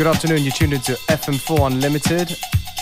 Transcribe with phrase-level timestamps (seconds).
[0.00, 2.34] Good afternoon, you're tuned into FM4 Unlimited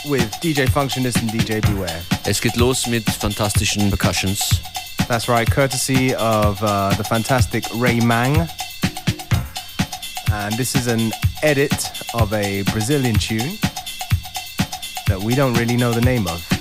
[0.06, 2.00] with DJ Functionist and DJ Beware.
[2.24, 4.60] Es geht los mit fantastischen Percussions.
[5.08, 8.46] That's right, courtesy of uh, the fantastic Ray Mang.
[10.30, 11.10] And this is an
[11.42, 13.58] edit of a Brazilian tune
[15.08, 16.57] that we don't really know the name of.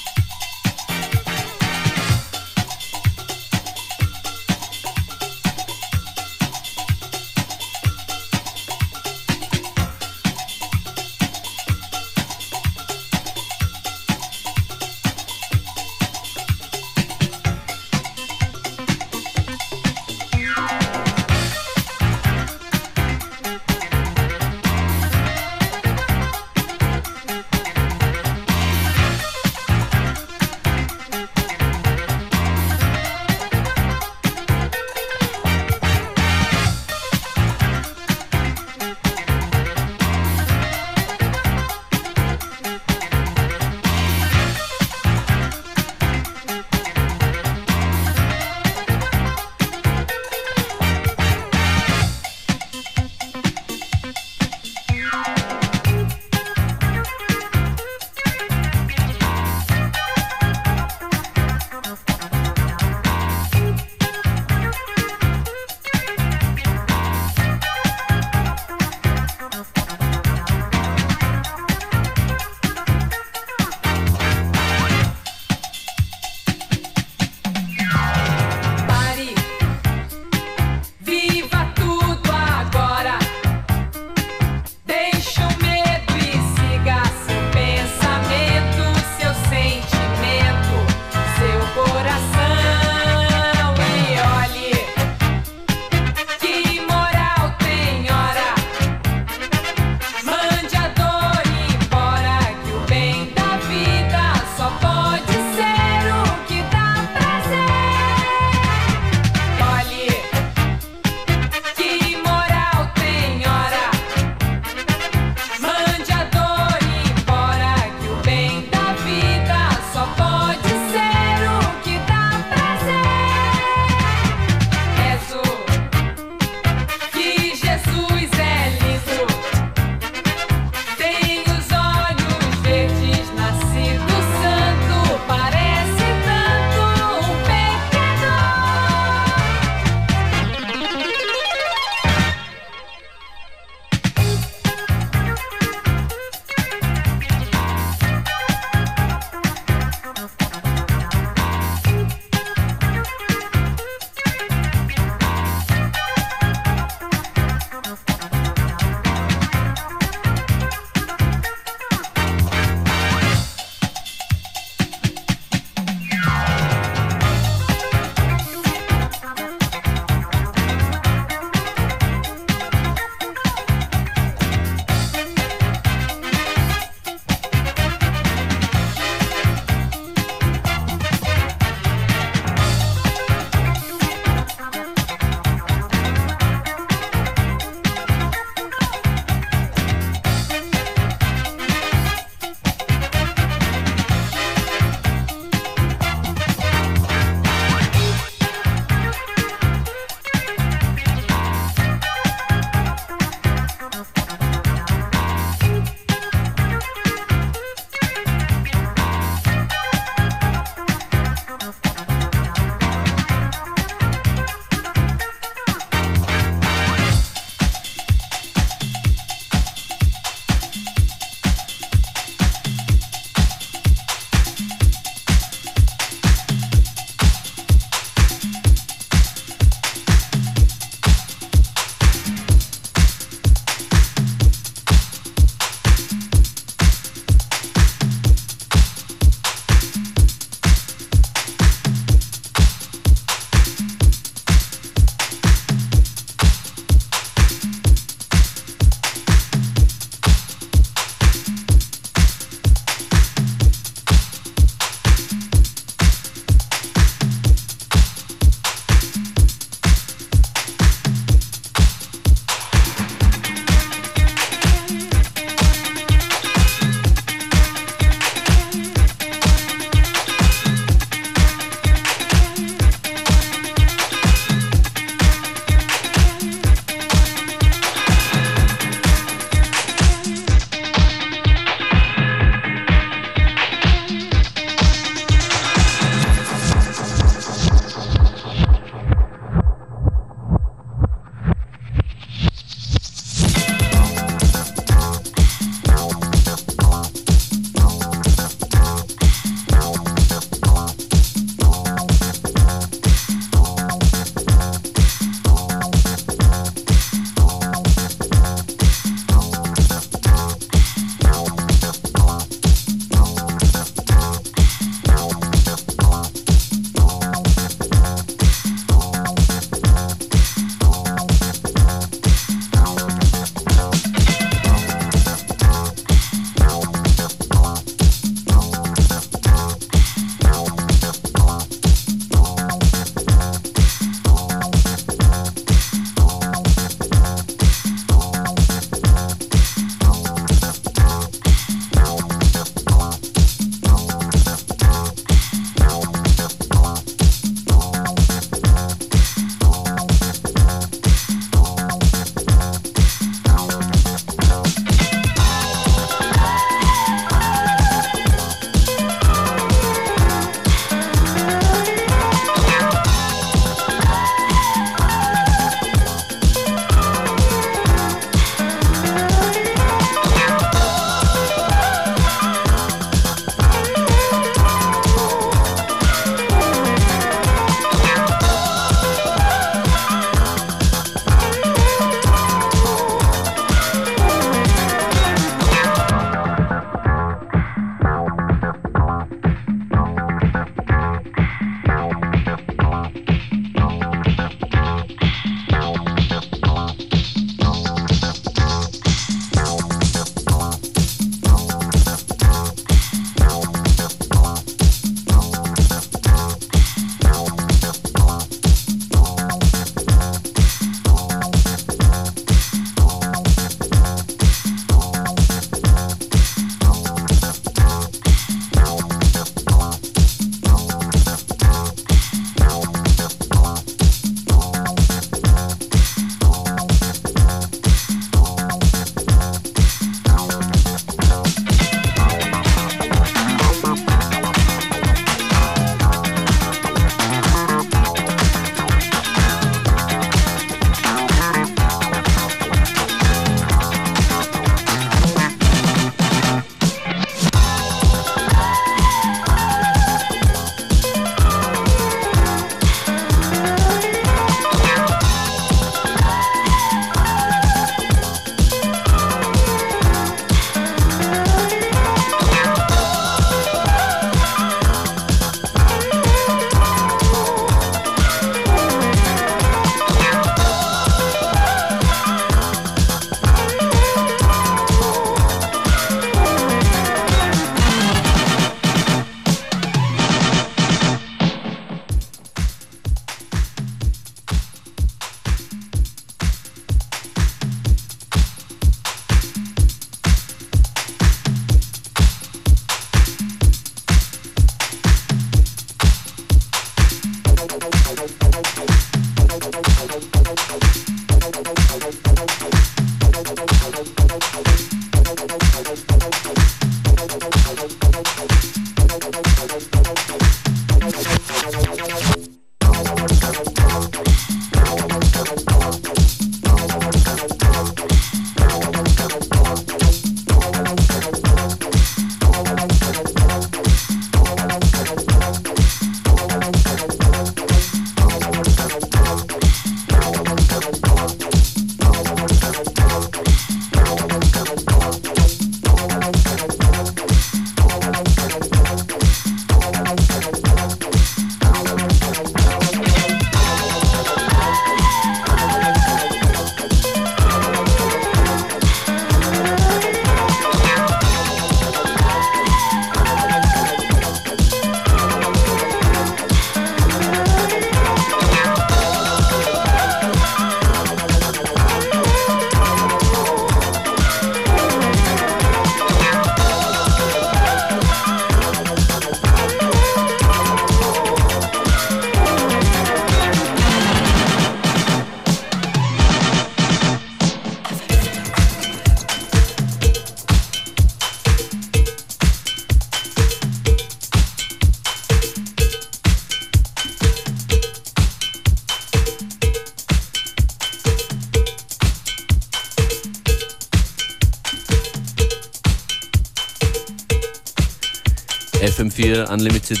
[599.40, 600.00] FM4 Unlimited,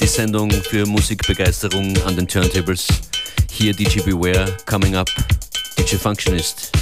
[0.00, 2.86] die Sendung für Musikbegeisterung an den Turntables.
[3.50, 5.08] Hier DJ Beware, Coming Up,
[5.78, 6.72] DJ Functionist.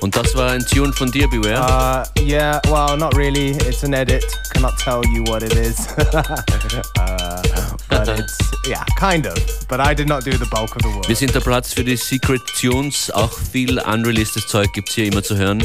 [0.00, 2.04] Und das war ein Tune von dir, Beware?
[2.18, 3.50] Uh, yeah, well, not really.
[3.68, 4.24] It's an edit.
[4.52, 5.86] Cannot tell you what it is.
[5.98, 7.42] uh,
[7.88, 9.36] but it's, yeah, kind of.
[9.68, 11.08] But I did not do the bulk of the work.
[11.08, 13.10] Wir sind der Platz für die Secret Tunes.
[13.12, 15.62] Auch viel unreleased Zeug gibt es hier immer zu hören.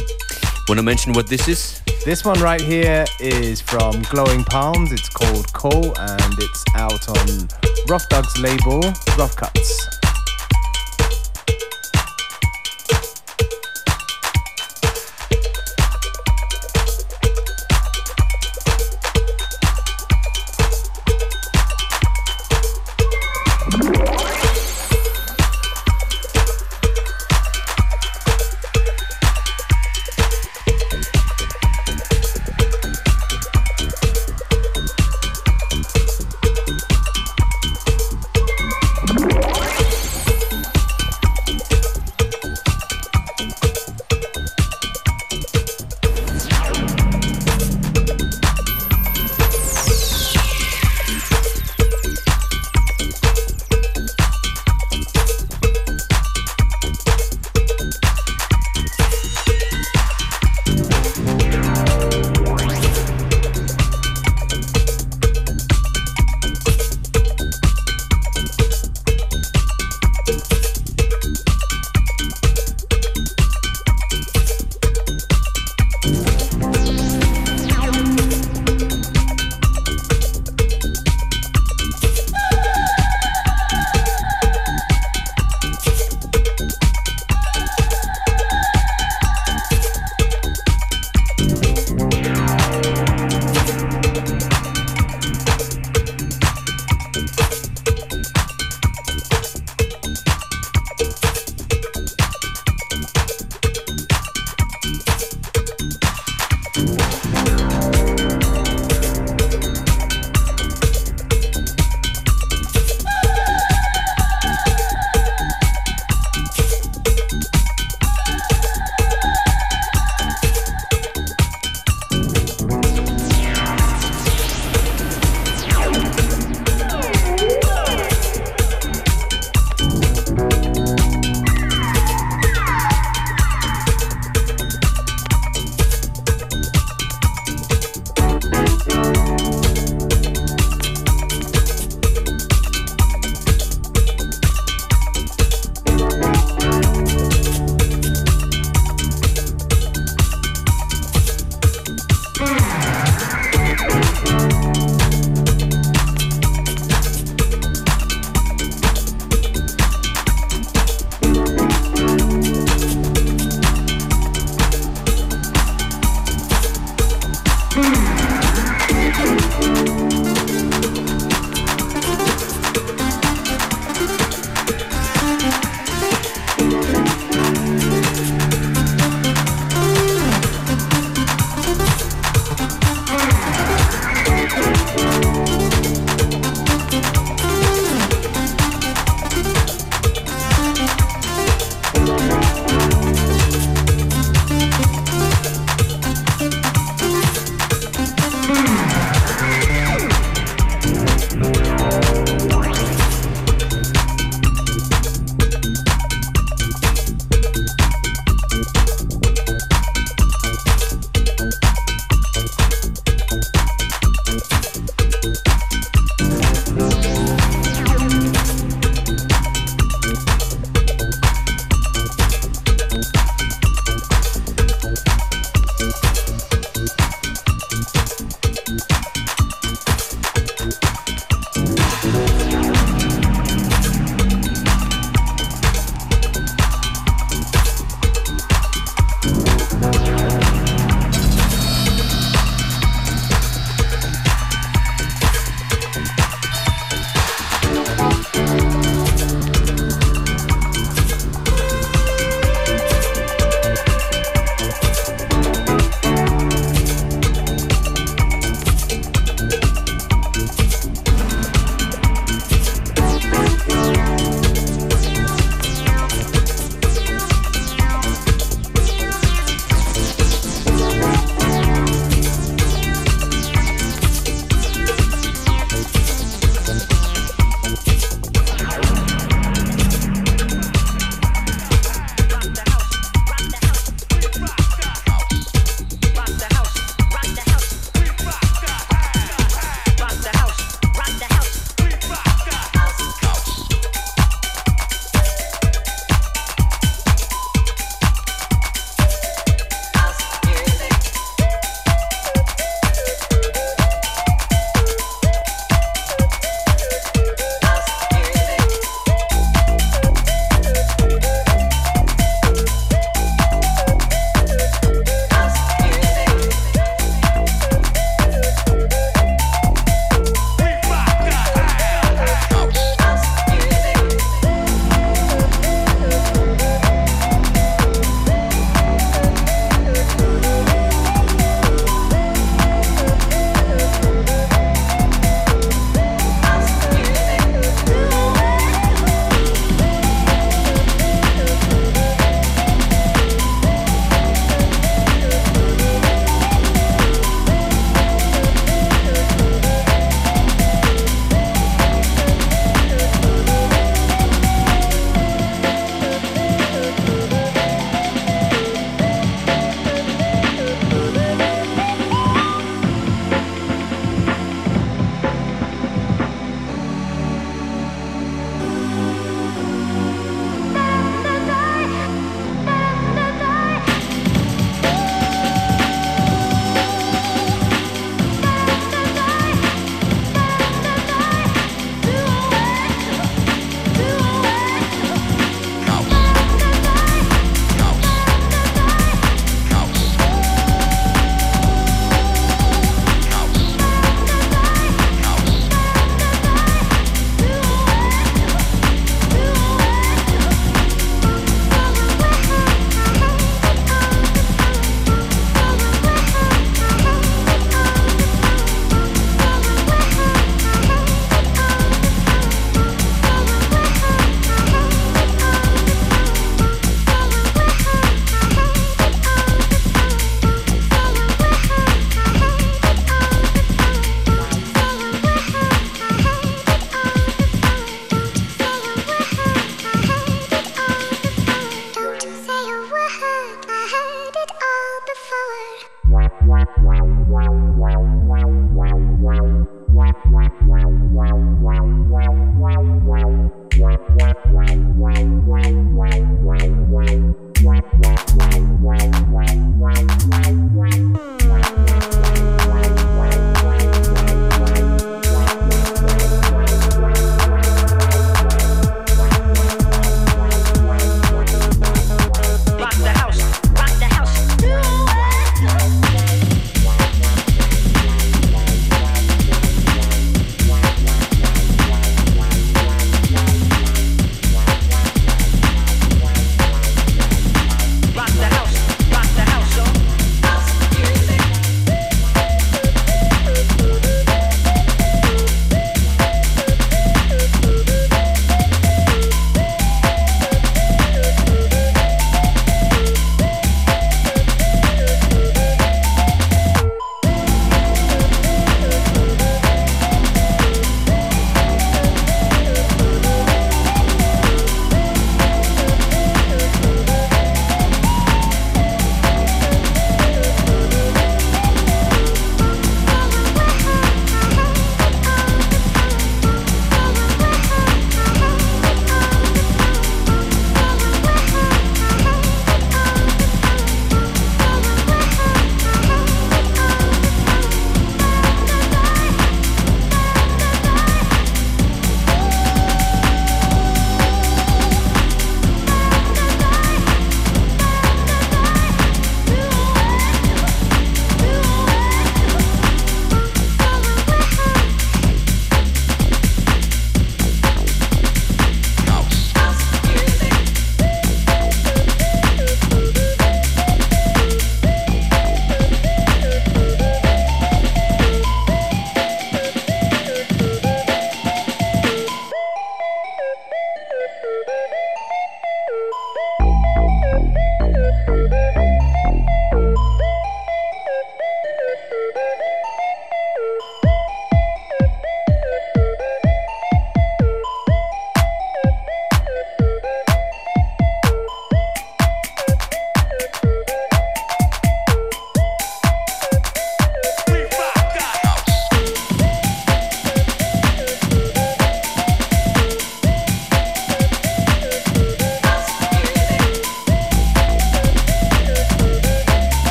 [0.67, 1.81] Wanna mention what this is?
[2.07, 4.93] This one right here is from Glowing Palms.
[4.93, 7.49] It's called Coal and it's out on
[7.89, 8.79] Ruf Dug's label,
[9.17, 10.06] Ruf Kutz.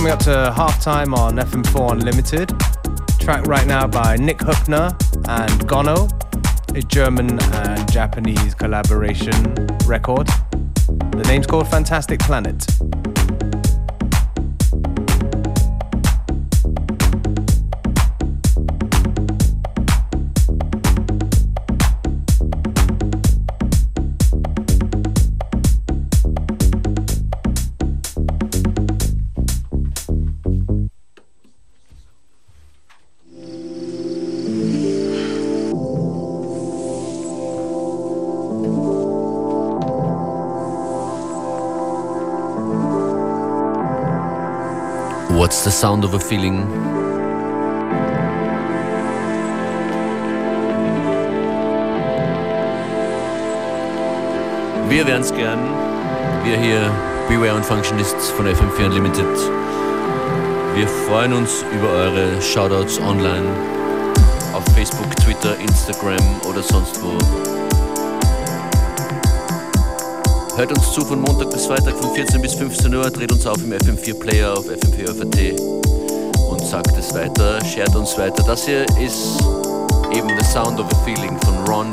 [0.00, 2.48] Coming up to halftime on FM4 Unlimited.
[3.20, 4.92] Track right now by Nick Höppner
[5.28, 6.08] and Gonno,
[6.74, 9.34] a German and Japanese collaboration
[9.84, 10.26] record.
[10.86, 12.69] The name's called Fantastic Planet.
[46.14, 46.66] Of feeling?
[54.88, 55.60] Wir wären's gern.
[56.42, 56.90] Wir hier,
[57.28, 59.24] Beware und Functionists von FM4 Unlimited.
[60.74, 63.46] Wir freuen uns über eure Shoutouts online
[64.52, 67.16] auf Facebook, Twitter, Instagram oder sonst wo.
[70.56, 73.58] Hört uns zu von Montag bis Freitag von 14 bis 15 Uhr, dreht uns auf
[73.62, 75.79] im FM4 Player auf FM4 und
[76.70, 78.44] sagt es weiter, shared uns weiter.
[78.44, 79.40] Das hier ist
[80.12, 81.90] eben The Sound of a Feeling von Ron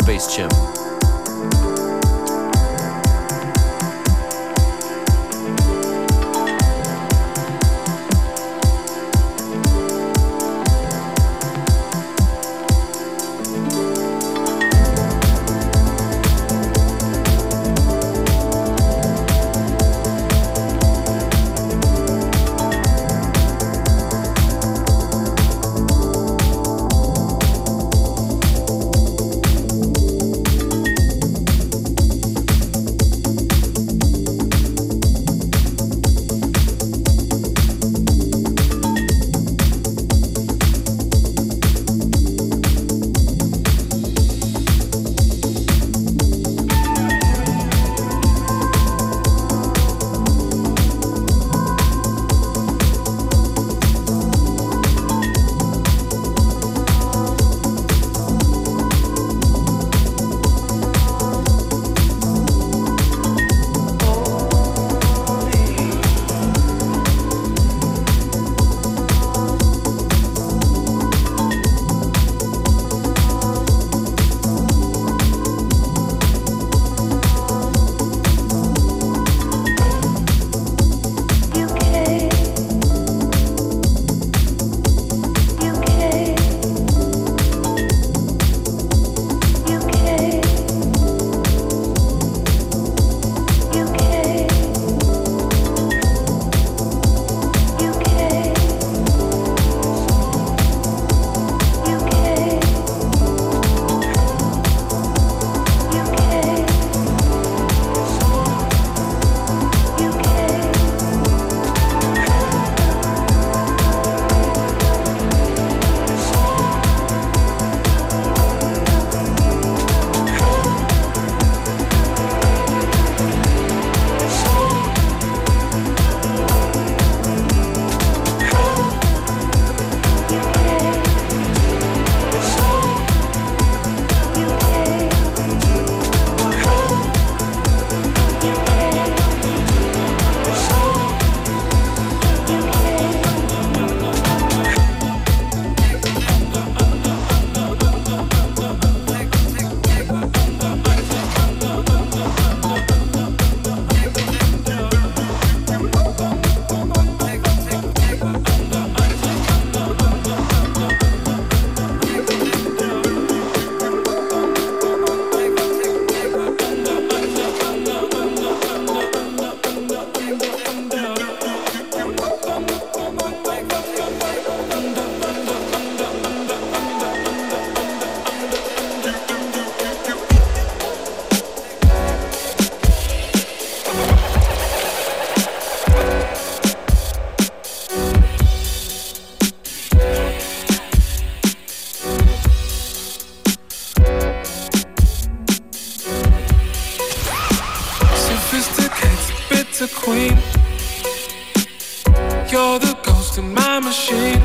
[204.28, 204.42] Bassjam.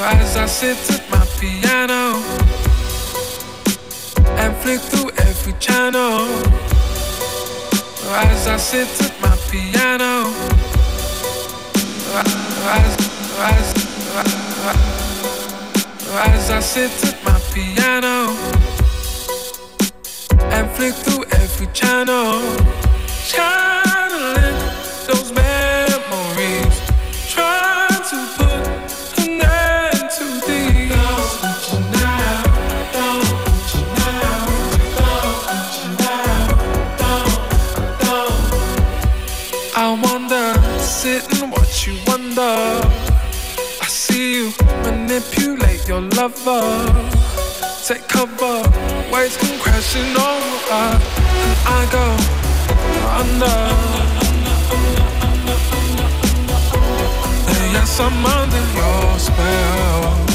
[0.00, 2.22] As I sit at my piano
[4.36, 6.26] and flick through every channel.
[8.10, 10.32] As I sit at my piano
[12.70, 12.96] as,
[13.38, 13.66] as,
[14.14, 14.38] as,
[16.16, 18.34] as I sit at my piano
[20.50, 22.40] and flick through every channel,
[23.26, 23.87] channeling
[46.18, 46.62] lover.
[47.86, 48.56] Take cover,
[49.12, 50.84] waves come crashing over,
[51.42, 52.06] and I go
[53.20, 53.58] under.
[57.52, 60.28] And yes, I'm under your spell.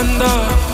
[0.00, 0.67] Under.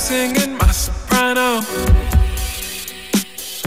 [0.00, 1.60] Singing my soprano,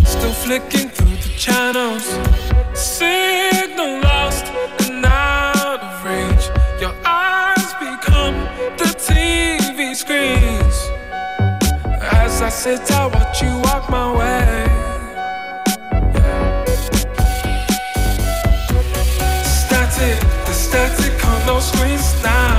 [0.04, 2.06] still flicking through the channels.
[2.74, 4.46] Signal lost
[4.82, 6.46] and out of reach.
[6.82, 8.34] Your eyes become
[8.80, 10.78] the TV screens.
[12.02, 14.66] As I sit, I watch you walk my way.
[19.46, 22.53] Static, the static on those screens now.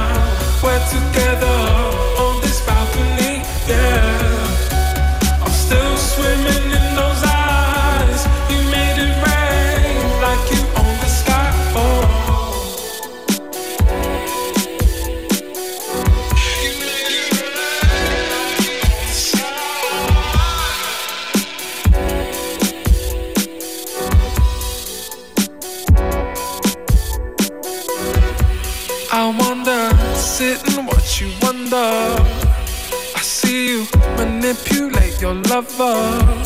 [35.55, 36.42] Lover.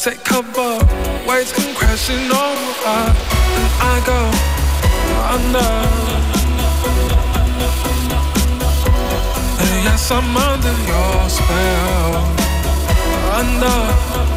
[0.00, 0.78] Take cover,
[1.26, 2.98] waves come crashing over,
[3.58, 4.20] and I go
[5.34, 5.70] under.
[9.62, 12.14] And yes, I'm under your spell.
[13.40, 14.27] Under.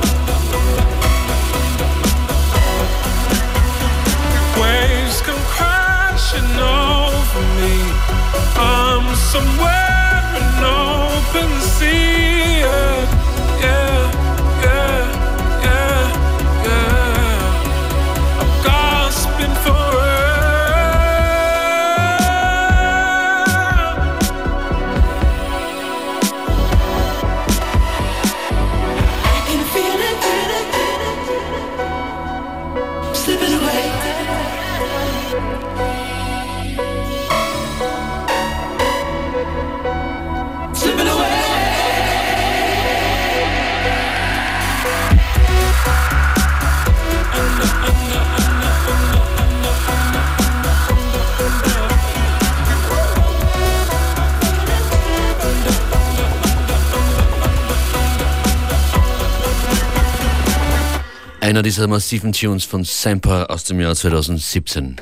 [61.61, 64.95] Einer dieser massiven Tunes von Sampa aus dem Jahr 2017.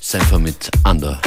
[0.00, 1.20] Sampa mit Under.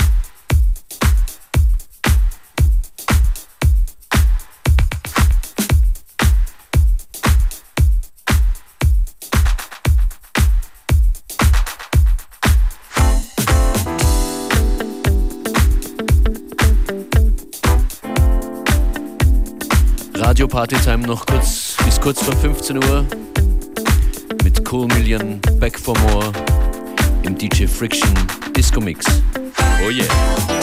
[20.13, 23.05] Radio Party Time noch kurz bis kurz vor 15 Uhr
[24.72, 26.32] Cool Million Back for More
[27.24, 28.09] im DJ Friction
[28.55, 29.05] Disco Mix.
[29.84, 30.61] Oh yeah.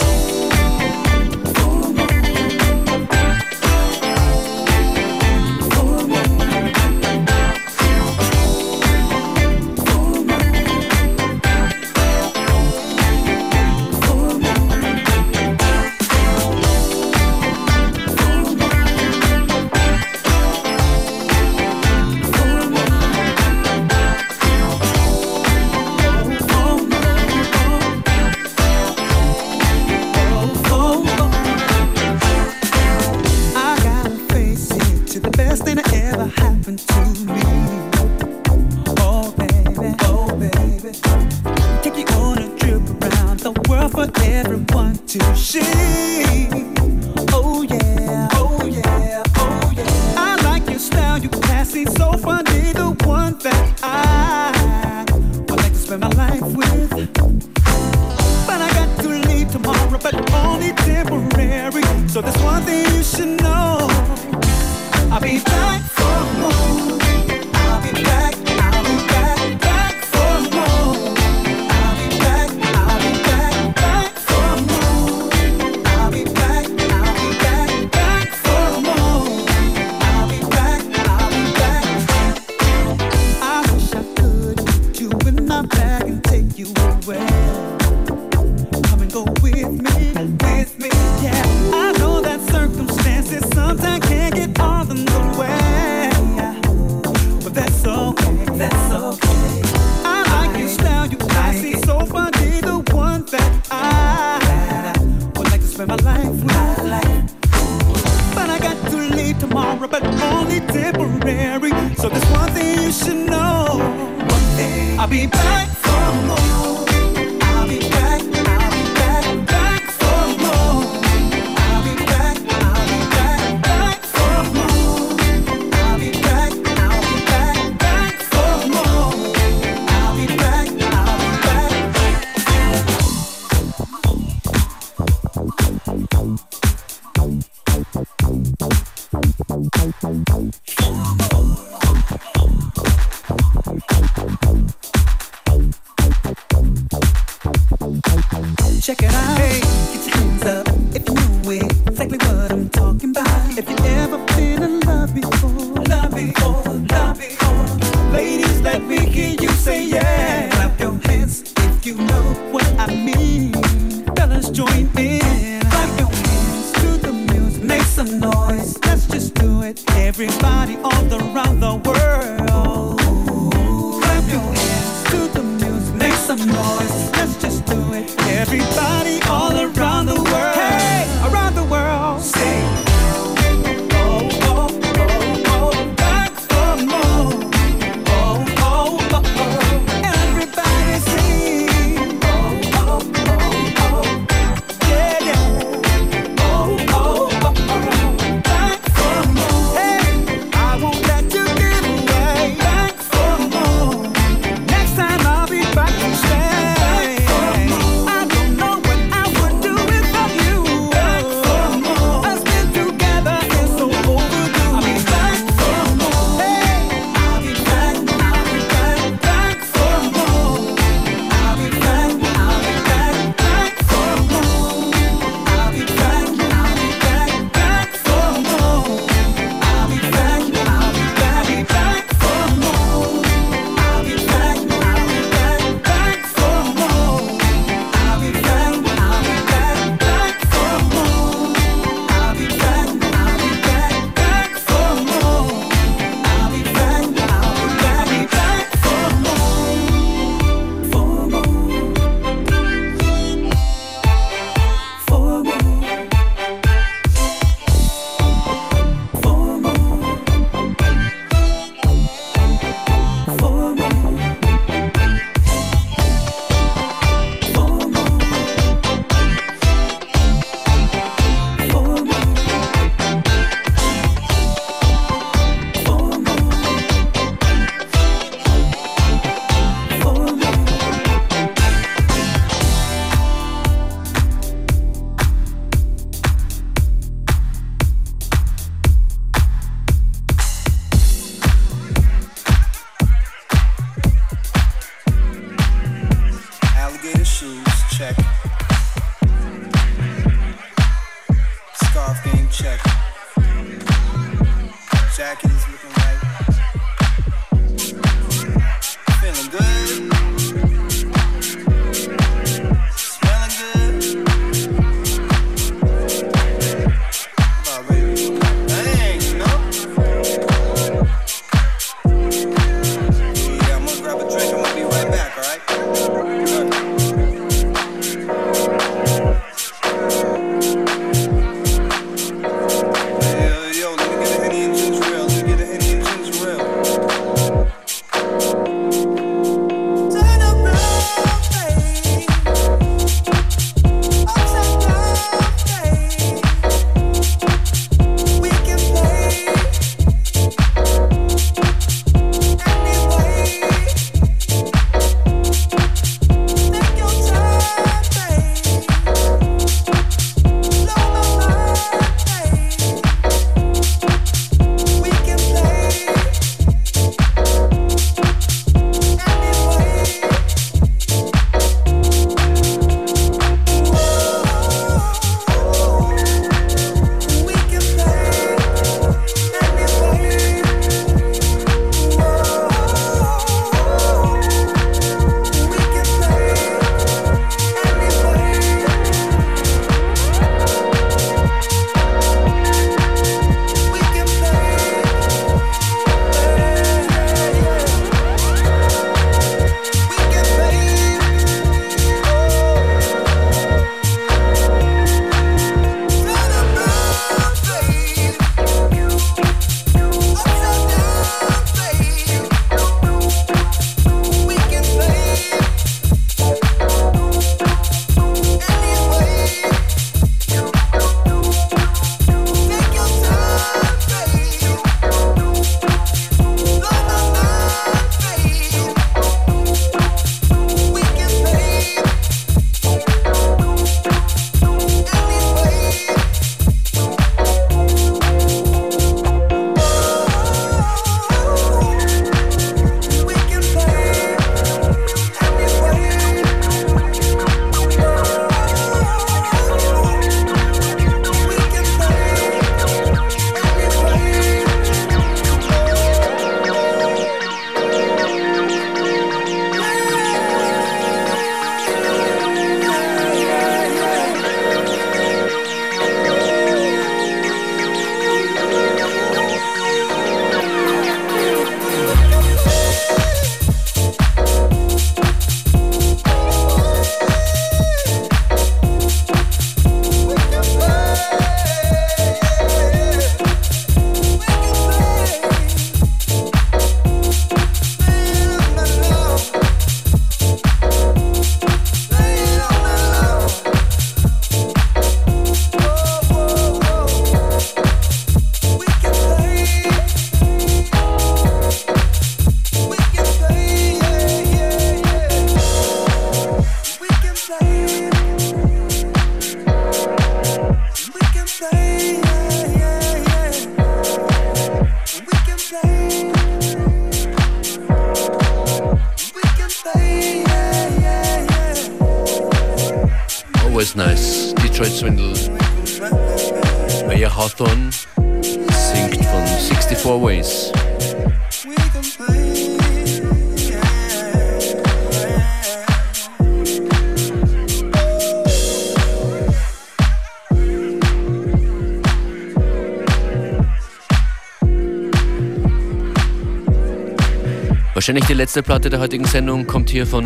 [547.99, 550.25] Wahrscheinlich die letzte Platte der heutigen Sendung kommt hier von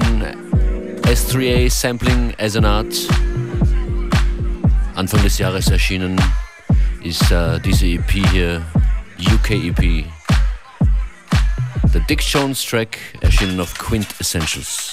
[1.07, 2.93] S3A Sampling as an Art.
[4.93, 6.21] Anfang des Jahres erschienen
[7.01, 8.61] ist äh, diese EP hier,
[9.19, 10.05] UK EP.
[11.91, 14.92] Der Dick Jones Track erschienen auf Quint Essentials.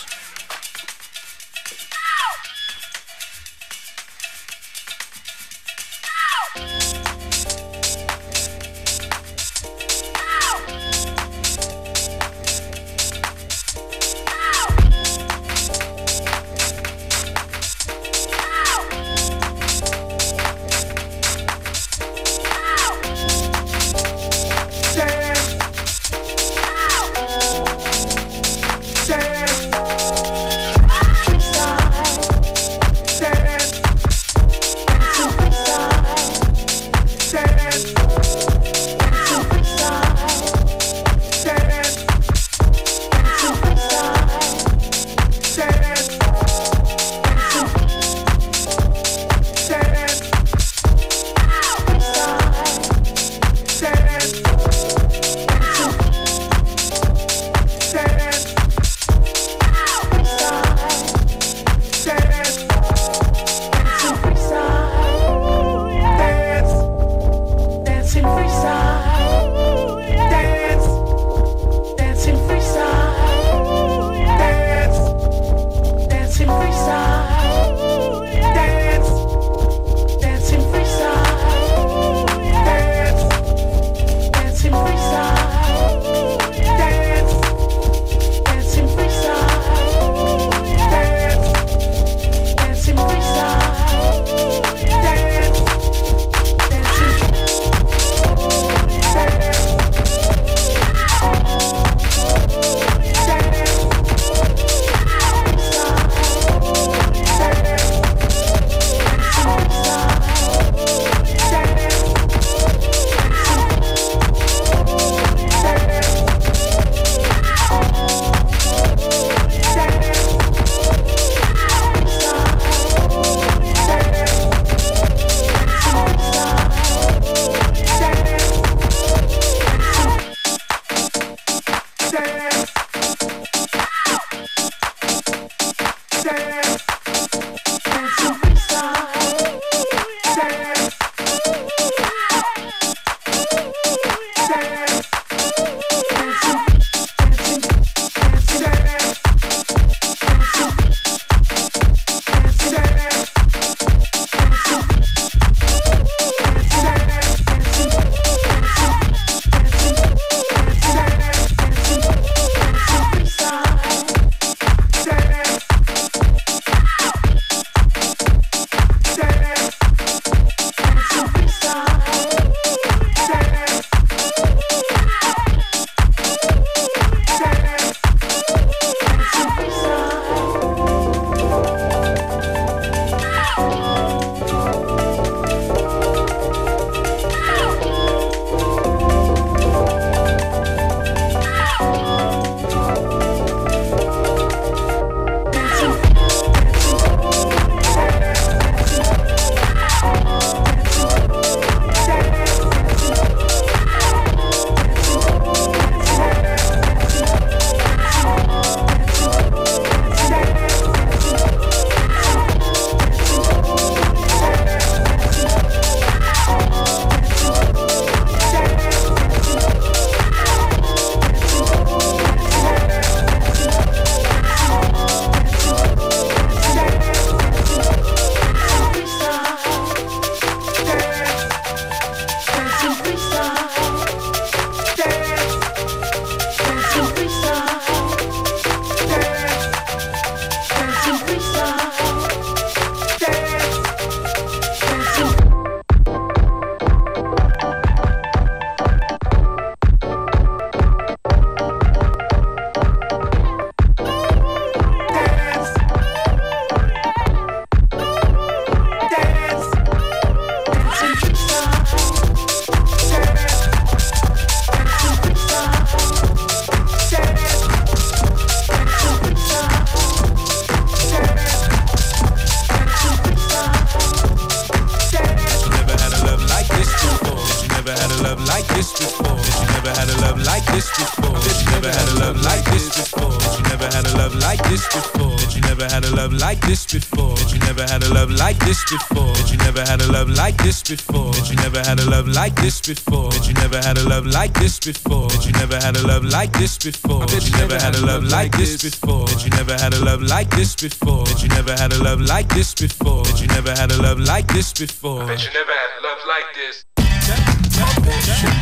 [289.11, 289.35] Before.
[289.35, 291.33] That you never had a love like this before.
[291.33, 293.31] That you never had a love like this before.
[293.31, 295.29] That you never had a love like this before.
[295.29, 297.27] That you never had a love like this before.
[297.27, 299.27] That you never had a love like this before.
[299.27, 301.25] That you never had a love like this before.
[301.25, 303.25] That you never had a love like this before.
[303.25, 305.27] That you never had a love like this before.
[305.27, 306.85] Bet you never had love like this.
[306.97, 308.61] Never had love like this.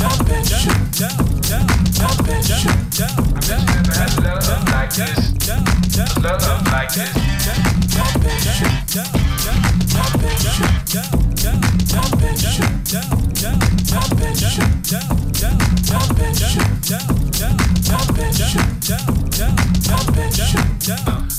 [0.00, 1.37] Love like this.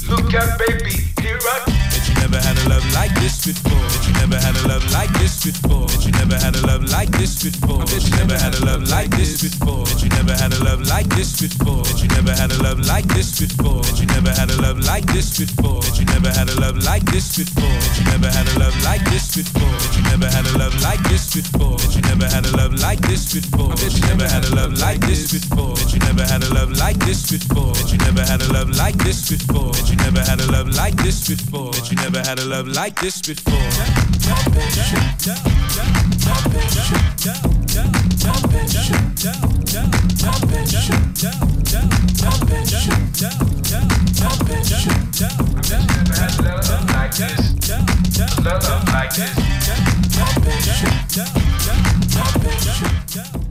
[0.09, 0.91] Look at baby,
[1.21, 1.78] here I
[2.19, 3.85] never had a love like this before.
[3.89, 5.87] That you never had a love like this before.
[5.87, 7.83] That you never had a love like this before.
[7.85, 9.83] That you never had a love like this before.
[9.85, 11.83] That you never had a love like this before.
[11.83, 13.81] That you never had a love like this before.
[13.81, 15.79] That you never had a love like this before.
[15.79, 17.71] That you never had a love like this before.
[17.79, 19.75] That you never had a love like this before.
[19.79, 21.77] That you never had a love like this before.
[21.79, 23.75] That you never had a love like this before.
[23.75, 25.75] That you never had a love like this before.
[25.75, 27.73] That you never had a love like this before.
[27.73, 29.71] That you never had a love like this before.
[29.71, 31.71] That you never had a love like this before.
[31.71, 33.53] That you never had a love like this before.
[45.69, 47.49] never had a love like this.
[53.09, 53.48] This.